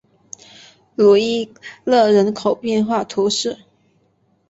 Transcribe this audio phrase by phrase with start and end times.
[0.95, 1.53] 鲁伊
[1.83, 3.59] 勒人口变化图示